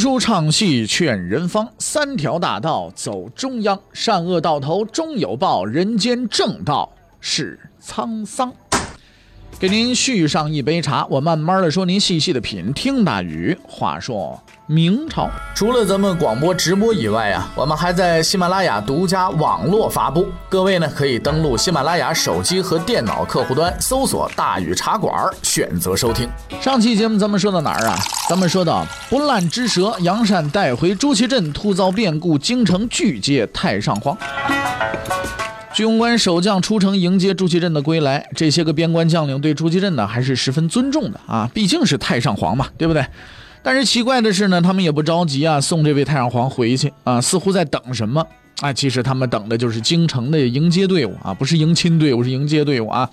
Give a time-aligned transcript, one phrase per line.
[0.00, 6.90] 书唱戏劝人方，三条大道走中央，善恶到头终有报，人间正道
[7.20, 8.50] 是沧桑。
[9.58, 12.72] 给您续上一杯茶，我慢慢的说，您细细的品。
[12.72, 14.42] 听大禹话说
[14.72, 20.28] 明朝，除了咱们广播直播以外啊，我们还在喜马拉雅独家网络发布。
[20.48, 25.12] 各位呢，可以登录喜马拉雅手机和电脑客户端，搜索“大禹茶馆”，
[25.42, 26.28] 选择收听。
[26.60, 27.98] 上期节目咱们说到哪儿啊？
[28.28, 34.16] 咱们说到不烂之舌，杨善带回朱祁镇，突遭变故，京城拒接太上皇。
[35.74, 43.04] 居庸关守将出城迎接朱祁镇的归来，这些个边关将领对朱祁镇呢还是十分尊重的啊，毕竟是太上皇嘛，对不对？
[43.62, 48.26] 但是奇怪的是呢，他们也不着急啊，送这位太上皇回去啊，似乎在等什么
[48.60, 48.72] 啊？
[48.72, 53.08] 其实他们等的就是京城的迎接队伍啊，不是迎亲队伍，是迎接队伍啊。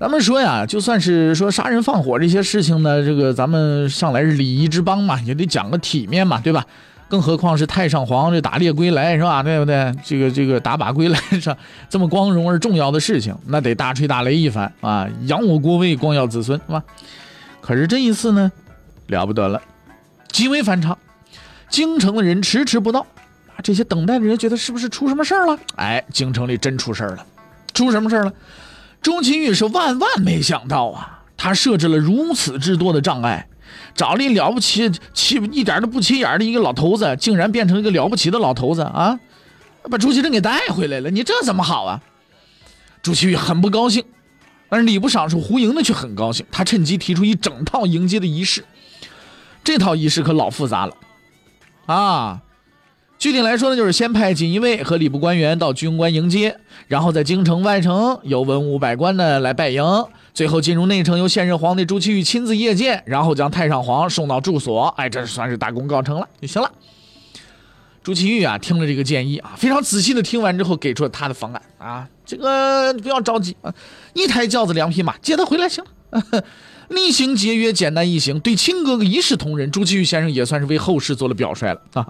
[0.00, 6.64] 咱们说呀，就算是说杀人放火这些事情呢，这个咱们上来是礼仪之邦嘛，也得讲个体面嘛，对吧？
[7.06, 9.42] 更何况是太上皇这打猎归来是吧？
[9.42, 9.94] 对不对？
[10.02, 11.54] 这个这个打靶归来是
[11.88, 16.82] 这么光荣而重要的事情，那得大吹大擂一番啊，扬我国威，光耀子孙是吧？
[17.60, 18.50] 可是这一次呢，
[19.06, 19.60] 了不得了，
[20.30, 20.96] 极为反常。
[21.68, 25.58] 京城的人迟迟不到，啊，这些等待的人觉得是不是出什么事儿了？
[25.76, 27.26] 哎，京城里真出事儿了，
[27.72, 28.32] 出什么事儿了？
[29.02, 33.48] 钟钦玉是万万没想到啊，他设置了如此之多的障碍。
[33.94, 39.18] 找了一了不起、起一点都不起眼的一个老头子，竟然变成一个了不起的老头子啊！
[39.90, 42.00] 把朱祁镇给带回来了，你这怎么好啊？
[43.02, 44.04] 朱祁钰很不高兴，
[44.68, 48.64] 但是礼部尚书胡盈呢却很高兴，他趁机提出一整套迎接的仪式。
[49.64, 50.94] 这套仪式可老复杂了
[51.86, 52.42] 啊！
[53.18, 59.82] 具体来说呢，就是先派锦衣卫和礼部官员到居庸关迎接，然后在京城外城由文武百官呢来拜迎。
[60.34, 64.88] 最后进入内城，由现任皇帝朱祁钰亲自谒见，然后将太上皇送到住所。
[64.98, 66.70] 哎，这算是大功告成了就行了。
[68.02, 72.06] 朱祁钰啊，听了这个建议啊，非常仔细的听完之后，给出了他的方案啊。
[72.26, 73.72] 这个不要着急啊，
[74.12, 76.44] 一台轿子两匹马接他回来行了。
[76.88, 79.70] 厉行节约，简单易行，对亲哥哥一视同仁。
[79.70, 82.06] 朱祁钰先生也算是为后世做了表率了啊。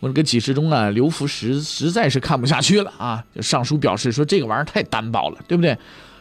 [0.00, 5.76] 我这个几十中啊，刘福实实在是看不下去了啊，就上书表示说这个玩意儿太单薄了，对不对？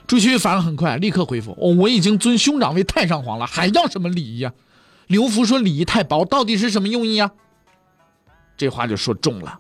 [0.08, 4.54] 朱祁钰反应很快，立刻回复：“哦，我已经尊兄长为太上皇了，还要什么礼仪啊？”
[5.08, 7.32] 刘福说：“礼仪太薄，到底是什么用意啊？”
[8.56, 9.60] 这话就说重了。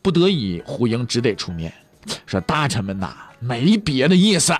[0.00, 1.72] 不得已，胡英只得出面
[2.26, 4.56] 说：“大臣们呐，没别的意思，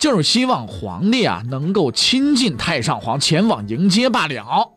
[0.00, 4.72] 就是希望皇帝啊能够亲近太上皇，前往迎接罢了。”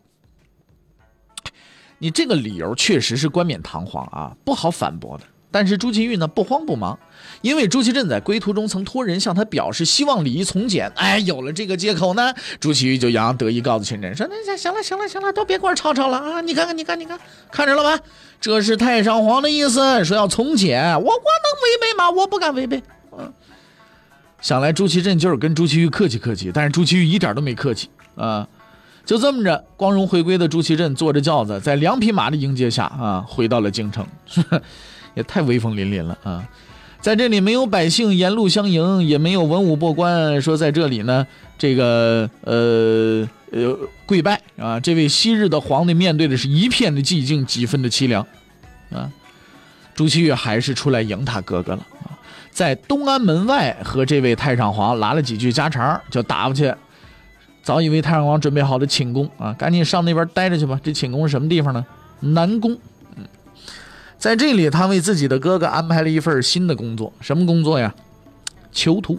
[1.98, 5.24] 你这个理由确实是冠冕堂皇啊，不好反驳的。
[5.50, 6.98] 但是朱祁钰呢不慌不忙，
[7.42, 10.92] 因为朱祁镇在归途中曾托人向他表示希望礼仪从简。
[10.96, 16.42] 哎，有了这个借口呢，朱祁钰就洋洋得意告诉群臣说：“那行行了行了行了，都别跟我吵吵了啊！
[16.42, 17.18] 你看看你看你看，
[17.52, 18.04] 看着了吧？
[18.42, 20.84] 这是太上皇的意思，说要从简。
[20.84, 22.10] 我我能违背吗？
[22.10, 22.82] 我不敢违背。
[23.18, 23.32] 嗯，
[24.44, 28.46] 想来朱祁镇就是跟朱祁钰客气客气，但是朱祁钰一点都没客气啊！
[29.06, 34.06] 就这么着，光荣回归的朱祁镇坐着轿子，在两匹马的迎接下啊，回到了京城。
[35.16, 36.44] 也太威风凛凛了啊！
[37.00, 41.26] 在这里没有百姓沿路相迎，也没有文武过官说在这里呢，
[41.58, 44.80] 这个呃呃跪拜啊！
[44.80, 48.26] 这位昔日的皇帝面对的是一片的寂静，几分的凄凉
[48.92, 49.10] 啊！
[49.96, 52.13] 朱祁钰还是出来迎他哥哥了啊！
[52.54, 56.74] 在东安门外和这位太上皇拉了几句家常，就打过去。
[57.64, 60.80] 早已为太上皇准备好的寝宫啊，赶紧上那边待着去吧！
[60.84, 61.86] 这寝宫是什么地方呢？
[62.20, 62.78] 南宫。
[63.16, 63.26] 嗯
[64.18, 67.94] 在这里，他为自己的哥哥安排了一份新的工作，什么工作呀？
[68.72, 69.18] 囚徒。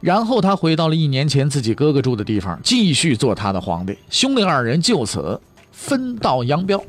[0.00, 3.98] 然后他回到了一年前自己哥哥住的地方，继续做他的皇帝。
[4.10, 5.40] 兄弟二人就此
[5.72, 6.82] 分道扬镳。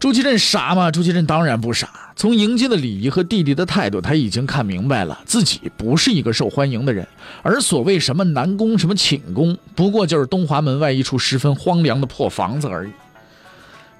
[0.00, 0.90] 朱祁镇傻吗？
[0.90, 1.90] 朱祁镇当然不傻。
[2.16, 7.06] 从迎接的礼仪和弟弟的态度，他已经看明白了，自己不是一个受欢迎的人。
[7.42, 12.90] 而所谓什么南宫、什么寝宫，不过就是东华门外一处十分荒凉的破房子而已。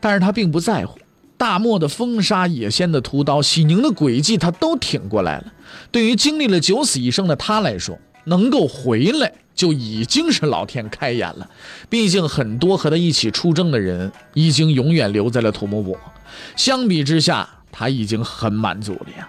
[0.00, 0.98] 但是他并不在乎，
[1.36, 5.52] 大漠的风沙、野仙的屠刀、喜宁的诡计，他都挺过来了。
[5.92, 9.30] 对于经历了九死一生的他来说，能够回来
[9.60, 11.46] 就已经是老天开眼了。
[11.90, 15.98] 毕竟很多和他一起出征的人已经永远留在了土木堡，
[16.56, 19.28] 相比之下，他已经很满足了呀。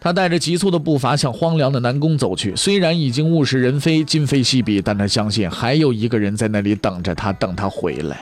[0.00, 8.20] 他带着急促的步伐向荒凉的南宫走去，虽然已经物是人非、今非昔比，但他相信还有一个人在那里等着他，等他回来。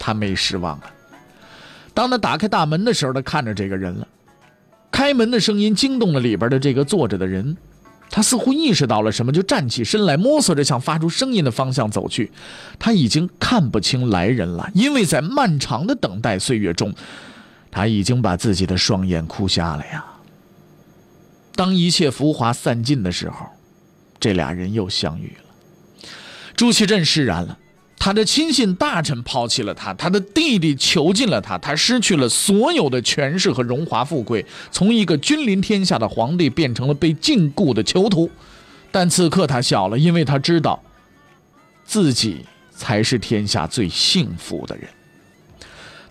[0.00, 0.90] 他没失望啊！
[1.94, 4.08] 当他打开大门的时候，他看着这个人了。
[4.90, 7.56] 开门的声音惊动了里边的这个坐着的人，
[8.10, 12.30] 他似乎意识到了什么，就站起身来，摸索着向发出声音的方向走去。
[12.78, 16.94] 他已经看不清来人了，因为在漫长的等待岁月中，
[17.70, 20.04] 他已经把自己的双眼哭瞎了呀。
[21.56, 23.46] 当一切浮华散尽的时候，
[24.20, 26.08] 这俩人又相遇了。
[26.54, 27.58] 朱祁镇释然了。
[28.04, 38.30] 他的亲信大臣抛弃了他，他的弟弟囚禁了他，他失去了所有的权势和荣华富贵，从一个君临天下的皇帝变成了被禁锢的囚徒。
[38.92, 40.78] 但此刻他笑了，因为他知道，
[41.86, 42.44] 自己
[42.76, 44.86] 才是天下最幸福的人。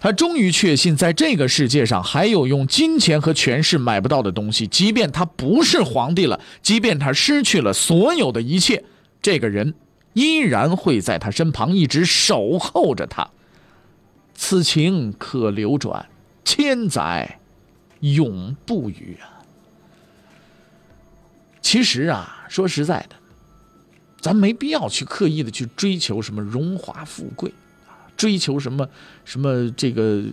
[0.01, 8.83] 他终于确信，在这个世界上还有用金钱和权势买不到的东西，即便他不是皇帝了，即便他失去了所有的一切，
[9.21, 9.75] 这个人。
[10.13, 13.29] 依然会在他身旁一直守候着他。
[14.35, 16.09] 此情可流转，
[16.43, 17.39] 千载
[17.99, 19.45] 永不渝啊！
[21.61, 23.15] 其实啊，说实在的，
[24.19, 27.53] 咱没必要去刻意的去追求什么荣华富贵
[27.87, 28.87] 啊，追求什么
[29.23, 30.23] 什么这个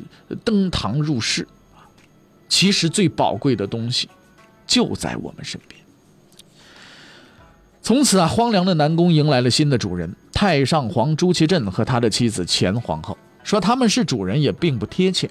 [0.44, 1.46] 登堂入室。
[2.48, 4.08] 其实最宝贵的东西
[4.66, 5.79] 就在我们身边。
[7.90, 13.18] 从此啊，荒凉的南宫迎来了新的主人——太上皇朱祁镇和他的妻子前皇后。
[13.42, 15.28] 说他们是主人也并不贴切，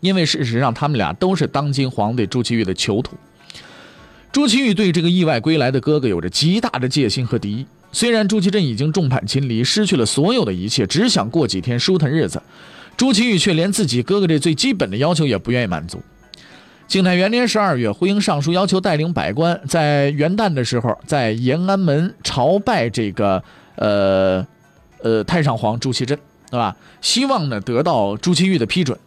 [0.00, 3.16] 因为事实上他们俩都是当今皇帝朱祁钰的囚徒。
[4.32, 7.66] 朱祁钰对这个意外归来的哥哥有着极大的戒心和敌意。
[7.92, 12.42] 虽然朱祁镇已经众叛亲离，失去了所有的一切，只想过几天舒坦日子，
[12.96, 16.02] 朱祁钰却连自己哥哥这最基本的要求也不愿意满足。
[16.90, 23.40] 景泰元年十二月，胡英上书要求带领百官在元旦的时候在延安门朝拜这个
[23.76, 24.44] 呃
[25.00, 26.18] 呃太上皇朱祁镇，
[26.50, 26.76] 对吧？
[27.00, 28.98] 希望呢得到朱祁钰的批准。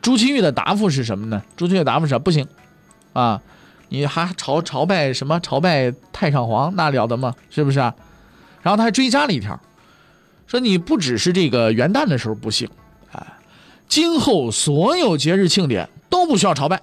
[0.00, 1.42] 朱祁钰的答复是什么呢？
[1.58, 2.48] 朱祁钰答复是不行
[3.12, 3.42] 啊，
[3.90, 5.38] 你还朝朝拜什么？
[5.40, 7.34] 朝拜太上皇那了得吗？
[7.50, 7.94] 是不是啊？
[8.62, 9.60] 然后他还追加了一条，
[10.46, 12.66] 说你不只是这个元旦的时候不行，
[13.12, 13.22] 哎，
[13.86, 16.80] 今后所有节日庆典都不需要朝拜。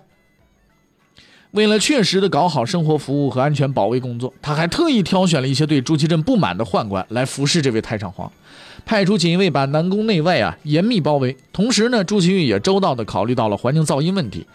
[1.54, 8.32] 为了确实的搞好生活服务和安全保卫工作，他还特意挑选了一些对朱祁镇不满的宦官来服侍这位太上皇，
[8.86, 11.38] 派出锦衣卫把南宫内外啊严密包围。
[11.52, 14.48] 同时呢，朱祁钰也周到的考虑到了环境噪音问题。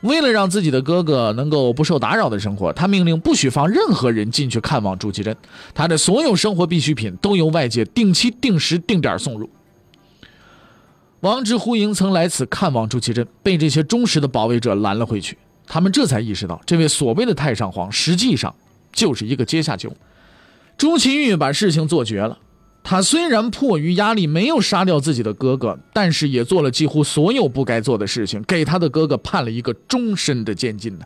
[0.00, 5.36] 为了让自己的哥哥能够不受打扰的生活，他命令不许放任何人进去看望朱祁镇，
[5.74, 9.50] 他的所有生活必需品都由外界定期、定时、定点送入。
[11.20, 15.36] 王直呼营曾来此看望朱祁镇，被这些忠实的保卫者拦了回去。
[15.66, 18.54] 他们这才意识到，这位所谓的太上皇实际上
[18.92, 19.92] 就是一个阶下囚。
[20.78, 22.38] 朱祁钰把事情做绝了。
[22.82, 31.04] 他虽然迫于压力没有杀掉自己的哥哥，但是也做了几乎所有不该做的事情，给他的哥哥判了一个终身的监禁呢。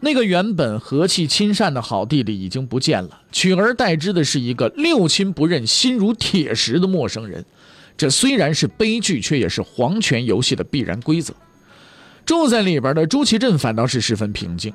[0.00, 7.44] 那个原本和气亲善的好弟弟已经不见了，取而代之的是一个六亲不认、心如铁石的陌生人。
[7.96, 11.32] 这虽然是悲剧，却也是皇权游戏的必然规则。
[12.26, 14.72] 住在里边的朱祁镇反倒是十分平静，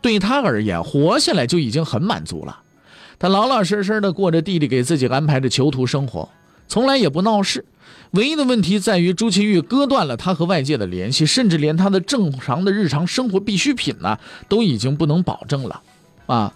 [0.00, 2.60] 对他而言，活下来就已经很满足了。
[3.18, 6.28] 他老老实实的过着弟弟给自己安排的囚徒生活，
[6.66, 7.64] 从来也不闹事。
[8.12, 14.18] 唯一的问题在于朱祁钰割断了他和外界的联系，甚至连他的正常的日常生活必需品呢，
[14.48, 15.82] 都已经不能保证了。
[16.26, 16.54] 啊，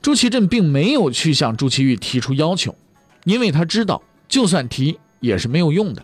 [0.00, 2.74] 朱祁镇并没有去向朱祁钰提出要求，
[3.24, 6.02] 因为他知道，就算提也是没有用的。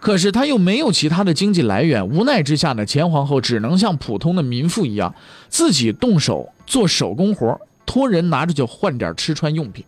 [0.00, 5.14] 可是他又没有其他的经济来源，无奈之下呢，前皇后只能像普通的民妇一样，
[5.50, 9.84] 自己动手做手工活，托人拿着就换点吃穿用品。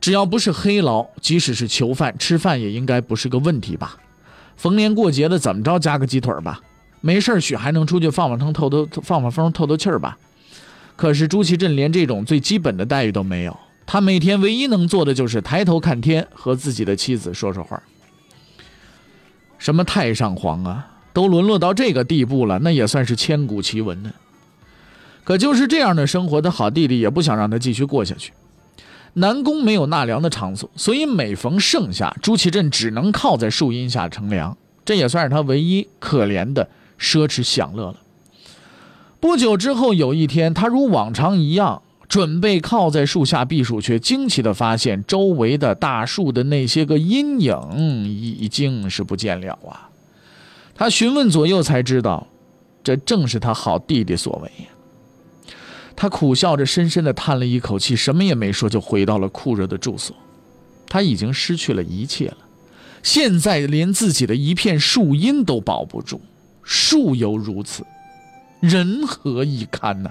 [0.00, 3.96] 只要不是黑劳，即使是囚犯，吃饭也应该不是个问题吧？
[4.56, 6.60] 逢年过节的怎么着加个鸡腿吧？
[7.00, 10.16] 没事许还能出去放放风、透透放放风、透透气儿吧？
[10.94, 17.82] 可是朱祁镇连这种最基本的待遇都没有，他每天唯一能做的就是抬头看天，和自己的妻子说说话。
[19.58, 24.10] 什么太上皇啊，都沦落到这个地步了，那也算是千古奇闻呢。
[25.24, 28.32] 可就是这样的生活，他好弟弟也不想让他继续过下去。
[29.14, 37.96] 南宫没有纳凉的场所，所以每逢盛夏，朱祁镇只能靠在树荫下乘凉，这也算是他唯一可怜的奢侈享乐了。
[39.20, 41.82] 不久之后，有一天，他如往常一样。
[42.08, 49.90] 准备靠在树下避暑，却惊奇地发现周围的大树的那些个阴影已经是不见了啊！
[50.74, 52.26] 他询问左右，才知道，
[52.82, 54.70] 这正是他好弟弟所为呀。
[55.94, 60.16] 他苦笑着，深深地叹了一口气，什么也没说，就回到了酷热的住所。
[60.86, 62.38] 他已经失去了一切了，
[63.02, 66.20] 现在连自己的一片树荫都保不住。
[66.62, 67.84] 树犹如此，
[68.60, 70.10] 人何以堪呢？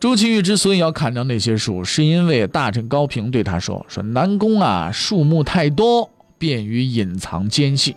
[0.00, 7.94] 朱祁钰之所以要砍掉那些树，是因为大臣高平对他说：“说南宫啊，树木太多，便于隐藏奸细。”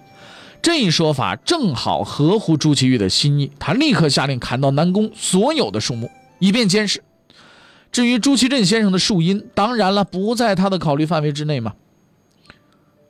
[0.61, 7.01] 这一说法正好合乎朱祁钰的心意，他立刻下令砍倒南宫所有的树木，以便监视。
[7.89, 11.73] 至于朱祁镇先生的树荫，当然了，不在他的考虑范围之内嘛。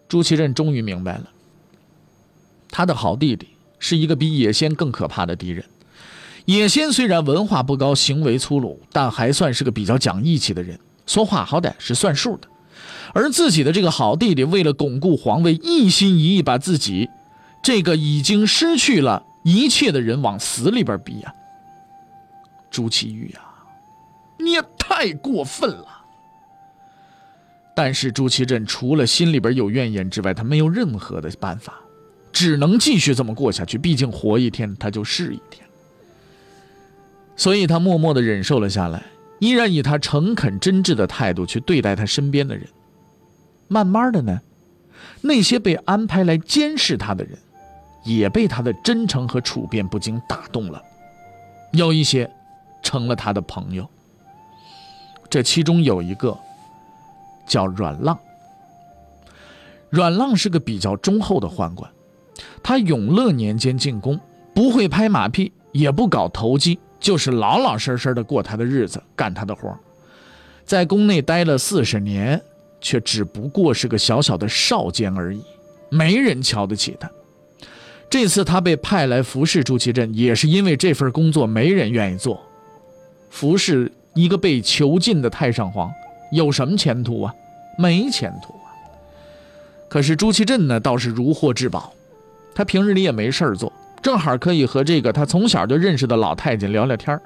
[0.08, 1.32] 朱祁镇终于明白了，
[2.70, 3.48] 他的好弟弟
[3.80, 5.66] 是一个比野仙更可怕的敌人。
[6.46, 12.48] 野仙虽然文化不高，行为粗鲁，但还算是个比较讲义气的人，说话好歹是算数的。
[13.14, 17.10] 而自己的这个好弟弟，为了巩固皇位，一心一意把自己
[17.64, 21.34] 这个已经失去了一切的人往死里边逼呀。
[22.70, 23.42] 朱祁钰呀！
[24.40, 25.86] 你也太过分了。
[27.76, 31.76] 但是朱祁镇除了心里边有怨言之外，他没有任何的办法，
[32.32, 33.78] 只能继续这么过下去。
[33.78, 35.63] 毕竟活一天他就是一天。
[37.36, 39.04] 所以他默默的忍受了下来，
[39.40, 42.68] 依然以他诚恳真挚的态度去对待他身边的人。
[43.68, 44.40] 慢慢的呢，
[45.22, 47.38] 那些被安排来监视他的人，
[48.04, 50.82] 也被他的真诚和处变不惊打动了，
[51.72, 52.30] 有一些
[52.84, 53.88] 成了他的朋友。
[55.30, 56.38] 这其中有一个
[57.48, 58.20] 叫阮浪，
[59.90, 61.90] 阮浪是个比较忠厚的宦官，
[62.62, 64.20] 他永乐年间进宫，
[64.54, 69.78] 不会拍马屁，也不搞投机，就是老老实实的过他的日子，干他的活
[70.66, 72.42] 在宫内待了四十年，
[72.80, 75.44] 却只不过是个小小的少监而已，
[75.90, 77.12] 没人瞧得起他。
[78.10, 82.42] 这次他被派来服侍朱祁镇，也是因为这份工作没人愿意做，
[83.30, 83.92] 服侍。
[84.16, 85.92] 一个被囚禁的太上皇，
[86.32, 87.34] 有什么前途啊？
[87.80, 88.70] 没前途啊！
[89.90, 91.92] 可是朱祁镇呢，倒是如获至宝。
[92.54, 97.20] 他平日里也没事儿做，正好可以和这个他从小就认识的老太监聊聊天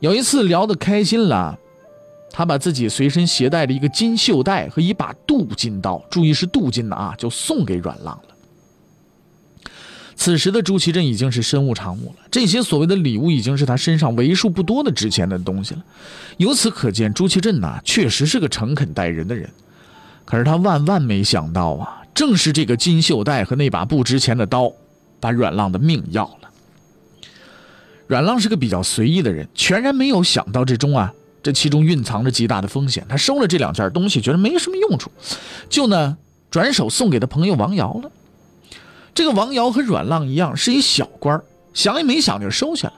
[0.00, 1.58] 有一次聊得开心了，
[2.30, 8.34] 他把自己随身携带的一个金绣带和一把镀金刀，注意是镀金的啊，就送给阮浪了。
[10.16, 15.84] 此时的朱祁镇已经是身无长物了，这些所谓的礼物已经是他身上为数不多的值钱的东西了。
[16.38, 19.50] 由此可见，朱祁镇呐，确实是个诚恳待人的人。
[20.24, 24.72] 可是他万万没想到啊，正是这个金绣带和那把不值钱的刀，
[25.24, 26.50] 把阮浪的命要了。
[28.06, 31.10] 阮浪是个比较随意的人，全然没有想到这中啊，
[31.42, 33.06] 这其中蕴藏着极大的风险。
[33.08, 35.10] 他收了这两件东西，觉得没什么用处，
[35.70, 36.18] 就呢，
[36.50, 38.12] 转手送给他朋友王瑶了。
[39.14, 41.40] 这个王瑶和阮浪一样，是一小官
[41.72, 42.94] 想也没想就收下了。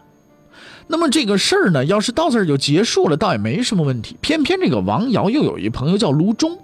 [0.89, 4.17] 那么这个事儿呢，要是到这儿就结束了，倒也没什么问题。
[4.21, 6.59] 偏偏这个王瑶又有一朋友叫卢中，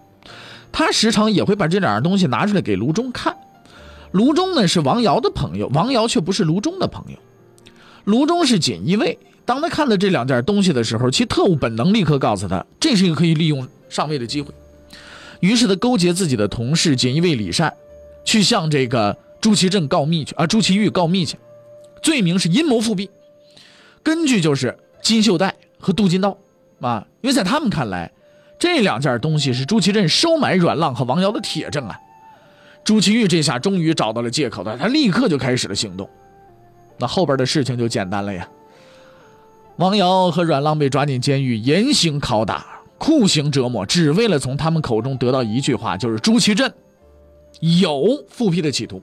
[0.73, 3.37] 他时常也会把这两样东西拿出来给卢中看。
[4.12, 7.19] 卢中呢是王瑶的朋友，王瑶却不是卢中的朋友。
[8.04, 14.52] 卢中是锦衣卫，当他看到这两件东西的时候，其特务本能立刻告诉他，这是一个可以利用上位的机会。
[15.40, 17.73] 于是他勾结自己的同事锦衣卫李善，
[18.25, 19.19] 去向这个。
[19.42, 20.47] 朱祁镇告密去啊！
[20.47, 21.37] 朱祁钰告密去，
[22.00, 23.11] 罪名是阴谋复辟。
[24.00, 26.38] 根据就是金绣带和镀金刀
[26.81, 28.12] 啊，因为在他们看来，
[28.57, 31.99] 这两件东西是朱祁镇收买阮浪和王瑶的铁证啊。
[32.85, 36.09] 朱祁钰这下终于找到了借口了，他立刻就开始了行动。
[36.99, 38.49] 那后边的事情就简单了呀。
[39.77, 46.73] 王瑶和阮浪被抓进监狱，严刑拷打、酷刑折磨，只为了从他们口中得到一句话，就是朱祁镇
[47.61, 49.03] 有复辟的企图。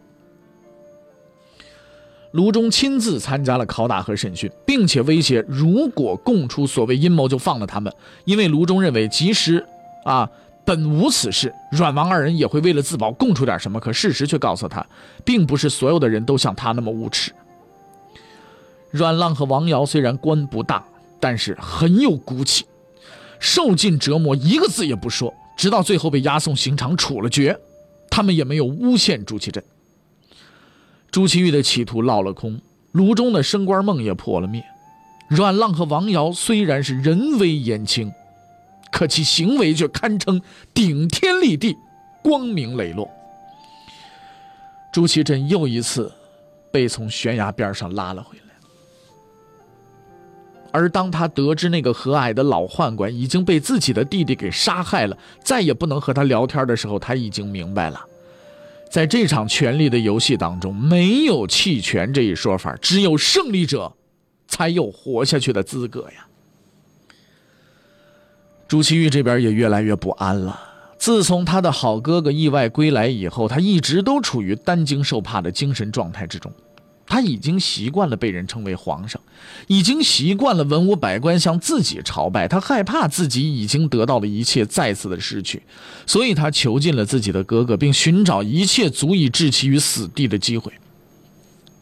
[2.32, 7.92] 卢中亲自参加了拷打和审讯，并且威胁，如果供出所谓阴谋，就放了他们。
[8.26, 9.66] 因为卢中认为，即使
[10.06, 10.30] 啊
[10.70, 13.80] 本无此事，阮王二人也会为了自保供出点什么。
[13.80, 14.86] 可事实却告诉他，
[15.26, 17.32] 并不是所有的人都像他那么无耻。
[18.92, 20.86] 阮浪和王瑶虽然官不大，
[21.20, 22.66] 但是很有骨气，
[23.40, 27.60] 受尽折磨，一个字也不说，直到最后被押送刑场处了决，
[28.12, 29.64] 他们也没有诬陷朱祁镇。
[31.10, 32.62] 朱祁钰的企图落了空，
[32.92, 34.64] 卢中的升官梦也破了灭。
[35.30, 38.12] 阮浪和王瑶虽然是人微言轻，
[38.92, 40.42] 可其行为却堪称
[40.74, 41.76] 顶天立地、
[42.24, 43.10] 光明磊落。
[44.92, 46.12] 朱祁镇又一次
[46.72, 48.44] 被从悬崖边上拉了回来。
[50.72, 58.06] 而当他得知那个和蔼的老宦官已经被自己的弟弟给杀害了，再也不能和他聊天的时候，他已经明白了。
[58.88, 63.92] 在这场权力的游戏当中，没有弃权这一说法，只有胜利者
[64.48, 66.28] 才有活下去的资格呀。
[68.70, 70.58] 朱祁钰这边也越来越不安了。
[71.00, 76.52] 自从他的好哥哥意外归来以后，他一直都处于担惊受怕的精神状态之中。
[77.08, 79.20] 他已经习惯了被人称为皇上，
[79.66, 82.48] 已经习惯了文武百官向自己朝拜。
[82.48, 85.64] 他害怕自己已经得到了一切再次的失去，
[86.06, 90.72] 所以他囚禁了自己的哥哥，并寻找一切足以置其于死地的机会。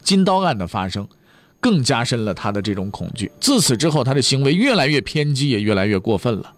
[0.02, 1.06] 金刀案的发生，
[1.60, 3.30] 更加深了他的这种恐惧。
[3.38, 6.54] 自此之后，他的行为越来越偏激，也越来越过分了。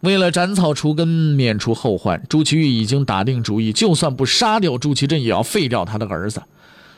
[0.00, 6.40] 为了斩草除根，免除后患，朱祁钰已经打定主意，就算不杀掉朱祁镇，也要废掉他的儿子。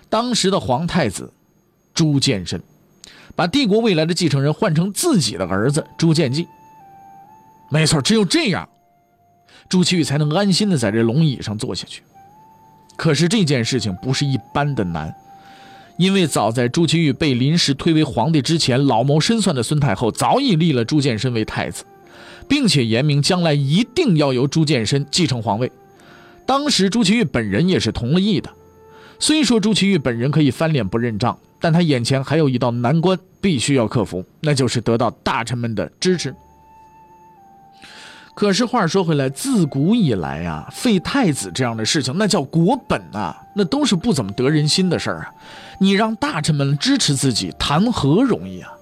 [0.08, 1.32] 当时的皇太子
[1.94, 2.62] 朱见深，
[3.34, 6.46] 把帝国未来的继承人换成自己的儿子朱见济。
[7.70, 8.68] 没错，只有这样，
[9.68, 12.02] 朱祁钰才能安心的在这龙椅上坐下去。
[12.96, 15.14] 可是这件事情不是一般的难，
[15.96, 21.84] 因为早在朱祁钰被临时推为皇帝之前，老谋深算的孙太后早已立了朱见深为太子，
[22.50, 25.70] 并且言明将来一定要由朱见深继承皇位。
[26.44, 28.50] 当时朱祁钰本人也是同了意的。
[29.20, 36.34] 虽说朱祁钰本人可以翻脸不认账，但他眼前还有一道难关必须要克服，那就是得到大臣们的支持。
[38.34, 45.30] 可是话说回来，自古以来啊，废太子这样的事情，那叫国本啊，那都是不怎么得人心的事儿啊。
[45.78, 48.72] 你让大臣们支持自己，谈何容易啊？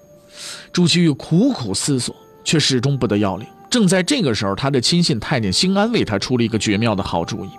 [0.73, 3.45] 朱祁钰苦苦思索，却始终不得要领。
[3.69, 7.49] 正在这个时候，他的亲信太监兴安为他出了一个绝妙的好主意。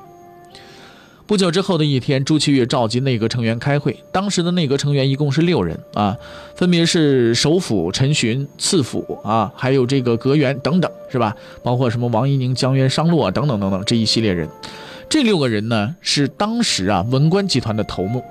[1.26, 3.96] 不久之后的一天，朱祁钰召集内阁成员开会。
[4.10, 6.16] 当时的内阁成员一共是六人啊，
[6.56, 11.36] 分别是首辅陈询、次辅啊，还有这个阁员等等，是吧？
[11.62, 14.48] 包括什么王一宁、江渊、商洛等等等等这一系列人。
[15.08, 18.24] 这六个人呢，是当时啊文官集团的头目。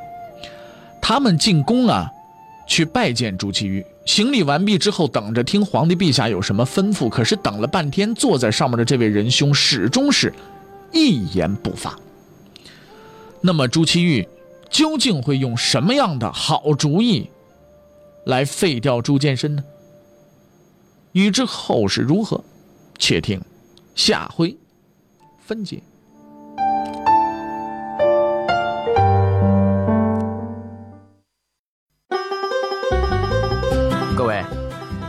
[1.01, 2.11] 他们进宫啊，
[2.69, 7.09] 去拜见朱祁钰，行礼完毕之后，等着听皇帝陛下有什么吩咐。
[7.09, 10.31] 可是等了半天，坐在上面的这位仁兄始终是
[10.93, 11.97] 一言不发。
[13.41, 14.27] 那么朱祁钰
[14.69, 17.27] 究竟会用什么样的好主意
[18.25, 19.63] 来废掉朱见深呢？
[21.13, 22.43] 欲知后事如何，
[22.99, 23.41] 且听
[23.95, 24.55] 下回
[25.43, 25.81] 分解。